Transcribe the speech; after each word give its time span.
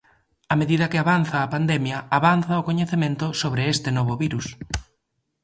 A 0.53 0.55
medida 0.61 0.89
que 0.91 1.01
avanza 1.03 1.37
a 1.41 1.51
pandemia, 1.55 1.97
avanza 2.19 2.61
o 2.61 2.65
coñecemento 2.69 3.25
sobre 3.41 3.61
este 3.73 3.89
novo 3.97 4.13
virus. 4.23 4.47